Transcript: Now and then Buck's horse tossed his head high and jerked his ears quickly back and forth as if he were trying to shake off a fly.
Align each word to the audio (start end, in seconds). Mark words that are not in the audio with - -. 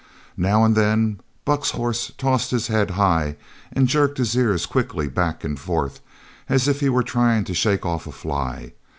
Now 0.37 0.65
and 0.65 0.75
then 0.75 1.19
Buck's 1.45 1.69
horse 1.77 2.11
tossed 2.17 2.49
his 2.49 2.69
head 2.69 2.89
high 2.97 3.35
and 3.71 3.87
jerked 3.87 4.17
his 4.17 4.35
ears 4.35 4.65
quickly 4.65 5.07
back 5.07 5.43
and 5.43 5.59
forth 5.59 6.01
as 6.49 6.67
if 6.67 6.79
he 6.79 6.89
were 6.89 7.03
trying 7.03 7.43
to 7.43 7.53
shake 7.53 7.85
off 7.85 8.07
a 8.07 8.11
fly. 8.11 8.73